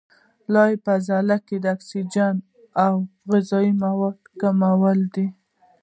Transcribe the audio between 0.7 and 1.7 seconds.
یې په عضله کې د